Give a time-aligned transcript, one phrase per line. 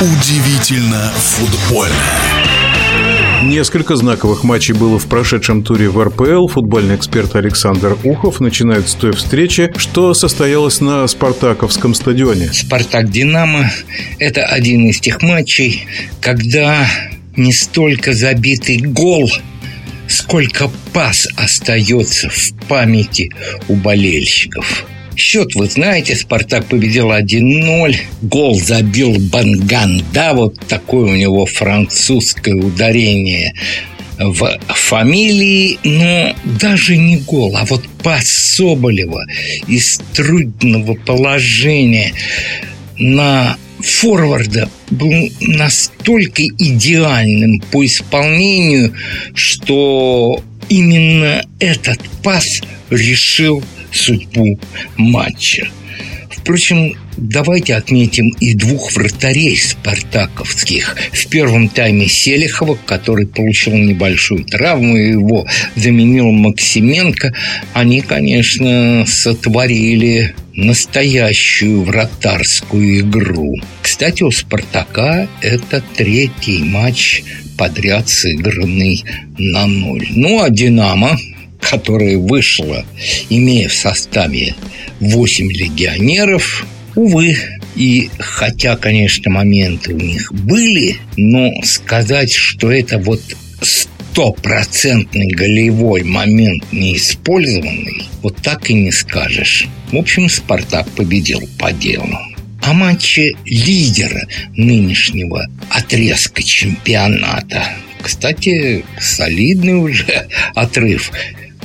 [0.00, 1.94] Удивительно футбольно.
[3.42, 6.46] Несколько знаковых матчей было в прошедшем туре в РПЛ.
[6.46, 12.50] Футбольный эксперт Александр Ухов начинает с той встречи, что состоялось на Спартаковском стадионе.
[12.50, 13.70] Спартак-Динамо–
[14.18, 15.86] это один из тех матчей,
[16.22, 16.88] когда
[17.36, 19.30] не столько забитый гол,
[20.08, 23.30] сколько пас остается в памяти
[23.68, 24.86] у болельщиков.
[25.20, 27.94] Счет вы знаете, Спартак победил 1-0.
[28.22, 30.02] Гол забил Банган.
[30.14, 33.52] Да, вот такое у него французское ударение
[34.18, 39.26] в фамилии, но даже не гол, а вот пас Соболева
[39.68, 42.14] из трудного положения
[42.96, 48.94] на форварда был настолько идеальным по исполнению,
[49.34, 53.62] что именно этот пас решил
[53.92, 54.58] судьбу
[54.96, 55.68] матча.
[56.30, 60.96] Впрочем, давайте отметим и двух вратарей спартаковских.
[61.12, 67.34] В первом тайме Селихова, который получил небольшую травму, его заменил Максименко.
[67.74, 73.56] Они, конечно, сотворили настоящую вратарскую игру.
[73.82, 77.22] Кстати, у «Спартака» это третий матч
[77.56, 79.04] подряд сыгранный
[79.36, 80.06] на ноль.
[80.10, 81.18] Ну, а «Динамо»
[81.60, 82.84] которая вышла,
[83.28, 84.54] имея в составе
[85.00, 87.36] 8 легионеров, увы,
[87.76, 93.20] и хотя, конечно, моменты у них были, но сказать, что это вот
[93.62, 99.66] стопроцентный голевой момент неиспользованный, вот так и не скажешь.
[99.92, 102.18] В общем, «Спартак» победил по делу.
[102.62, 107.64] О матче лидера нынешнего отрезка чемпионата.
[108.02, 111.10] Кстати, солидный уже отрыв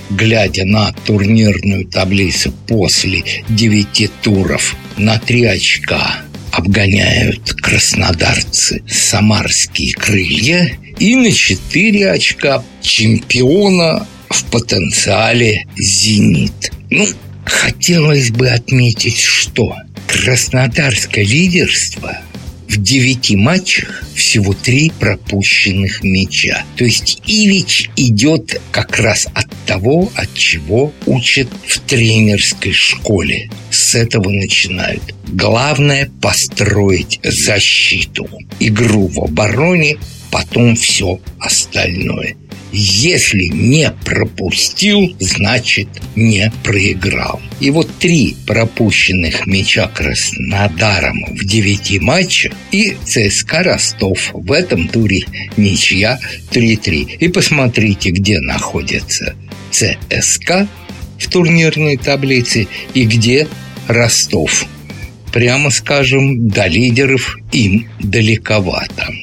[0.10, 11.16] глядя на турнирную таблицу после девяти туров на три очка обгоняют краснодарцы самарские крылья и
[11.16, 16.72] на четыре очка чемпиона в потенциале «Зенит».
[16.90, 17.08] Ну,
[17.44, 19.76] хотелось бы отметить, что
[20.08, 22.18] краснодарское лидерство
[22.76, 26.66] в девяти матчах всего три пропущенных мяча.
[26.76, 33.50] То есть Ивич идет как раз от того, от чего учат в тренерской школе.
[33.72, 35.16] С этого начинают.
[35.28, 38.28] Главное построить защиту,
[38.60, 39.98] игру в обороне,
[40.30, 42.36] потом все остальное.
[42.78, 45.88] Если не пропустил, значит
[46.18, 47.42] не проиграл.
[47.62, 55.24] И вот три пропущенных мяча Краснодаром в девяти матчах и ЦСКА Ростов в этом туре
[55.56, 56.20] ничья
[56.52, 57.16] 3-3.
[57.22, 59.36] И посмотрите, где находится
[59.72, 60.68] ЦСКА
[61.18, 63.48] в турнирной таблице и где
[63.88, 64.66] Ростов.
[65.32, 69.14] Прямо скажем, до лидеров им далековато.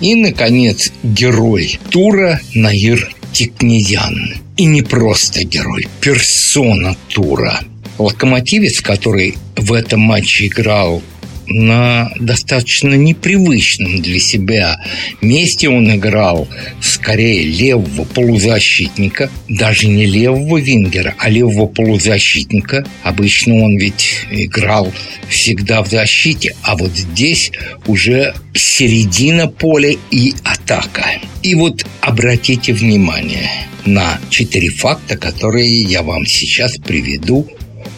[0.00, 4.34] И, наконец, герой тура Наир Тикнезян.
[4.56, 7.60] И не просто герой, персона тура.
[7.98, 11.02] Локомотивец, который в этом матче играл
[11.48, 14.76] на достаточно непривычном для себя
[15.20, 16.48] месте он играл
[16.80, 22.86] скорее левого полузащитника, даже не левого вингера, а левого полузащитника.
[23.02, 24.92] Обычно он ведь играл
[25.28, 27.50] всегда в защите, а вот здесь
[27.86, 31.04] уже середина поля и атака.
[31.42, 33.50] И вот обратите внимание
[33.86, 37.46] на четыре факта, которые я вам сейчас приведу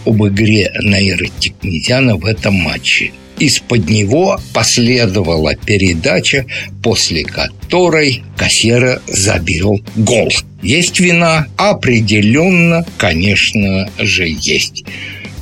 [0.06, 3.12] об игре Наира Тикнезяна в этом матче.
[3.40, 6.44] Из-под него последовала передача,
[6.82, 10.30] после которой Кассера забил гол.
[10.62, 11.46] Есть вина?
[11.56, 14.84] Определенно, конечно же, есть.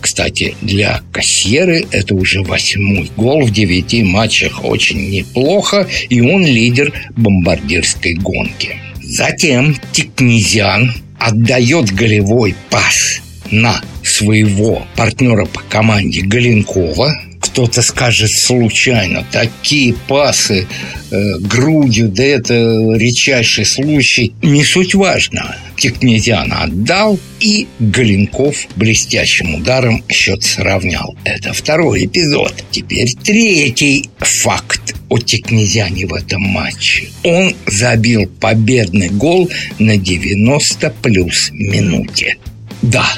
[0.01, 4.65] Кстати, для Кассеры это уже восьмой гол в девяти матчах.
[4.65, 8.77] Очень неплохо, и он лидер бомбардирской гонки.
[9.03, 13.21] Затем Тикнезян отдает голевой пас
[13.51, 19.25] на своего партнера по команде Галенкова, кто-то скажет случайно.
[19.31, 20.67] Такие пасы
[21.11, 24.33] э, грудью, да это редчайший случай.
[24.43, 25.57] Не суть важно.
[25.77, 31.17] Тикнезян отдал, и Галенков блестящим ударом счет сравнял.
[31.25, 32.53] Это второй эпизод.
[32.71, 37.09] Теперь третий факт о Тикнезяне в этом матче.
[37.23, 39.49] Он забил победный гол
[39.79, 42.37] на 90 плюс минуте.
[42.83, 43.09] Да,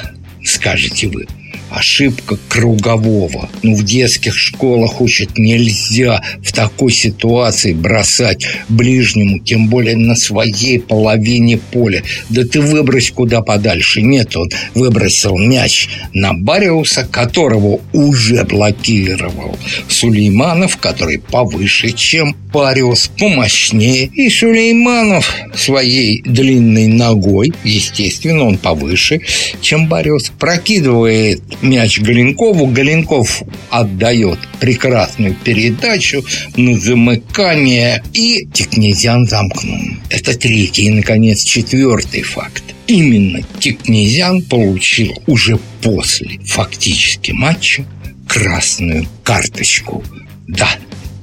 [0.43, 1.27] скажете вы,
[1.71, 3.49] ошибка кругового.
[3.63, 10.79] Ну, в детских школах учат нельзя в такой ситуации бросать ближнему, тем более на своей
[10.79, 12.03] половине поля.
[12.29, 14.01] Да ты выбрось куда подальше.
[14.01, 19.57] Нет, он выбросил мяч на Бариуса, которого уже блокировал
[19.87, 24.05] Сулейманов, который повыше, чем Бариус, помощнее.
[24.13, 29.21] И Сулейманов своей длинной ногой, естественно, он повыше,
[29.61, 32.67] чем Бариус, прокидывает мяч Галенкову.
[32.67, 36.23] Галенков отдает прекрасную передачу
[36.55, 39.81] на замыкание, и Тикнезян замкнул.
[40.09, 42.63] Это третий и, наконец, четвертый факт.
[42.87, 47.85] Именно Тикнезян получил уже после фактически матча
[48.27, 50.03] красную карточку.
[50.47, 50.69] Да,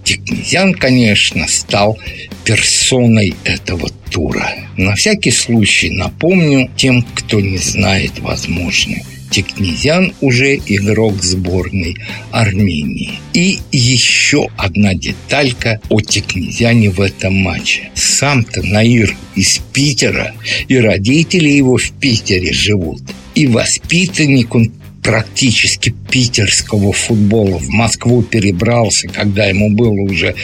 [0.05, 1.99] Тикнезян, конечно, стал
[2.45, 4.51] персоной этого тура.
[4.77, 8.97] На всякий случай напомню тем, кто не знает, возможно,
[9.31, 11.97] Тикнезян уже игрок сборной
[12.31, 13.21] Армении.
[13.35, 17.91] И еще одна деталька о Тикнезяне в этом матче.
[17.95, 20.35] Сам-то Наир из Питера,
[20.69, 23.03] и родители его в Питере живут.
[23.35, 24.73] И воспитанник он
[25.09, 27.59] практически питерского футбола.
[27.59, 30.35] В Москву перебрался, когда ему было уже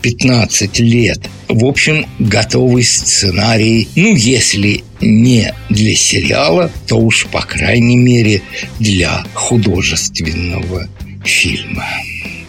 [0.00, 1.20] 15 лет.
[1.48, 8.42] В общем, готовый сценарий, ну, если не для сериала, то уж, по крайней мере,
[8.78, 10.88] для художественного
[11.24, 11.86] фильма.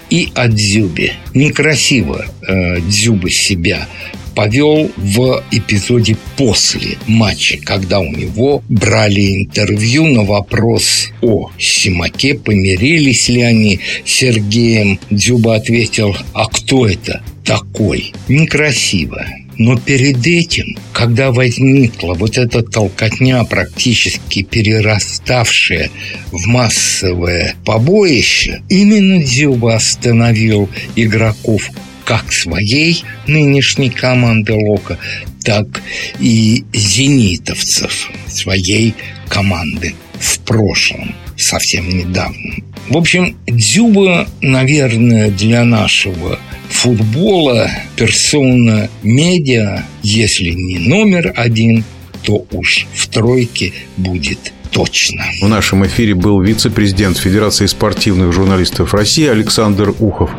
[0.09, 1.13] И о Дзюбе.
[1.33, 3.87] Некрасиво э, Дзюба себя
[4.35, 13.29] повел в эпизоде после матча, когда у него брали интервью на вопрос о Симаке, помирились
[13.29, 14.99] ли они с Сергеем.
[15.09, 18.13] Дзюба ответил, а кто это такой?
[18.27, 19.25] Некрасиво.
[19.57, 25.89] Но перед этим, когда возникла вот эта толкотня, практически перераставшая
[26.31, 31.69] в массовое побоище, именно Дзюба остановил игроков
[32.03, 34.99] как своей нынешней команды Лока,
[35.43, 35.81] так
[36.19, 38.93] и зенитовцев своей
[39.27, 42.55] команды в прошлом, совсем недавно.
[42.89, 46.39] В общем, Дзюба, наверное, для нашего
[46.69, 51.83] футбола персона медиа, если не номер один,
[52.23, 55.23] то уж в тройке будет точно.
[55.41, 60.31] В нашем эфире был вице-президент Федерации спортивных журналистов России Александр Ухов.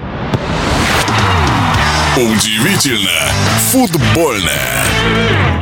[2.17, 3.31] Удивительно
[3.71, 5.56] футбольное.